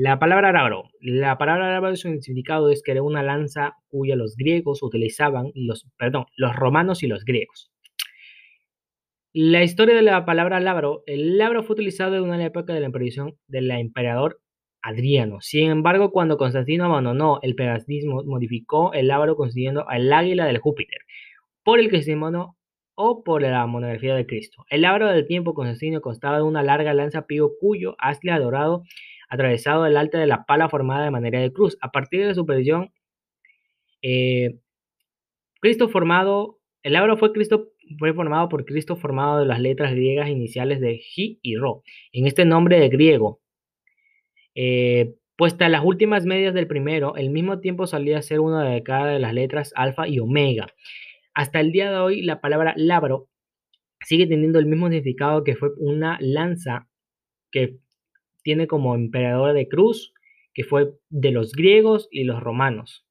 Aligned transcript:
La 0.00 0.20
palabra 0.20 0.52
lábaro. 0.52 0.90
La 1.00 1.38
palabra 1.38 1.72
lábaro, 1.72 1.96
su 1.96 2.08
significado 2.20 2.70
es 2.70 2.84
que 2.84 2.92
era 2.92 3.02
una 3.02 3.24
lanza 3.24 3.74
cuya 3.88 4.14
los 4.14 4.36
griegos 4.36 4.80
utilizaban, 4.80 5.50
los, 5.56 5.88
perdón, 5.98 6.26
los 6.36 6.54
romanos 6.54 7.02
y 7.02 7.08
los 7.08 7.24
griegos. 7.24 7.72
La 9.32 9.64
historia 9.64 9.96
de 9.96 10.02
la 10.02 10.24
palabra 10.24 10.60
labro. 10.60 11.02
El 11.06 11.36
labro 11.36 11.64
fue 11.64 11.74
utilizado 11.74 12.14
en 12.14 12.22
una 12.22 12.44
época 12.44 12.72
de 12.74 12.78
la 12.78 12.86
imperdición 12.86 13.38
del 13.48 13.72
emperador 13.72 14.40
Adriano. 14.82 15.38
Sin 15.40 15.68
embargo, 15.68 16.12
cuando 16.12 16.36
Constantino 16.36 16.84
abandonó 16.84 17.40
el 17.42 17.56
paganismo, 17.56 18.22
modificó 18.22 18.92
el 18.92 19.08
labro 19.08 19.34
consiguiendo 19.34 19.88
al 19.88 20.12
águila 20.12 20.46
del 20.46 20.58
Júpiter 20.58 21.00
por 21.64 21.80
el 21.80 21.88
cristiano 21.88 22.56
o 22.94 23.24
por 23.24 23.42
la 23.42 23.66
monografía 23.66 24.14
de 24.14 24.26
Cristo. 24.26 24.64
El 24.70 24.82
labro 24.82 25.08
del 25.08 25.26
tiempo 25.26 25.54
Constantino 25.54 26.00
constaba 26.00 26.36
de 26.36 26.44
una 26.44 26.62
larga 26.62 26.94
lanza 26.94 27.26
pío 27.26 27.50
cuyo 27.60 27.96
astle 27.98 28.38
dorado 28.38 28.84
atravesado 29.28 29.86
el 29.86 29.96
alta 29.96 30.18
de 30.18 30.26
la 30.26 30.44
pala 30.44 30.68
formada 30.68 31.04
de 31.04 31.10
manera 31.10 31.40
de 31.40 31.52
cruz. 31.52 31.76
A 31.80 31.90
partir 31.90 32.26
de 32.26 32.34
su 32.34 32.46
predicción, 32.46 32.92
eh, 34.02 34.58
Cristo 35.60 35.88
formado, 35.88 36.58
el 36.82 36.92
labro 36.94 37.16
fue 37.16 37.32
Cristo 37.32 37.68
fue 37.98 38.12
formado 38.12 38.48
por 38.48 38.64
Cristo 38.64 38.96
formado 38.96 39.40
de 39.40 39.46
las 39.46 39.60
letras 39.60 39.92
griegas 39.92 40.28
iniciales 40.28 40.80
de 40.80 40.98
Ji 40.98 41.40
y 41.42 41.56
Ro. 41.56 41.82
En 42.12 42.26
este 42.26 42.44
nombre 42.44 42.78
de 42.78 42.88
griego, 42.88 43.40
eh, 44.54 45.14
puesta 45.36 45.68
las 45.68 45.84
últimas 45.84 46.26
medias 46.26 46.54
del 46.54 46.66
primero, 46.66 47.16
el 47.16 47.30
mismo 47.30 47.60
tiempo 47.60 47.86
solía 47.86 48.20
ser 48.22 48.40
una 48.40 48.68
de 48.68 48.82
cada 48.82 49.06
de 49.06 49.18
las 49.20 49.32
letras 49.32 49.72
alfa 49.76 50.08
y 50.08 50.18
omega. 50.18 50.66
Hasta 51.34 51.60
el 51.60 51.72
día 51.72 51.90
de 51.90 51.98
hoy, 51.98 52.22
la 52.22 52.40
palabra 52.40 52.74
labro 52.76 53.28
sigue 54.00 54.26
teniendo 54.26 54.58
el 54.58 54.66
mismo 54.66 54.88
significado 54.88 55.44
que 55.44 55.56
fue 55.56 55.70
una 55.78 56.18
lanza 56.20 56.88
que 57.50 57.78
tiene 58.42 58.66
como 58.66 58.94
emperador 58.94 59.54
de 59.54 59.68
cruz, 59.68 60.12
que 60.54 60.64
fue 60.64 60.94
de 61.08 61.32
los 61.32 61.52
griegos 61.52 62.08
y 62.10 62.24
los 62.24 62.40
romanos. 62.42 63.07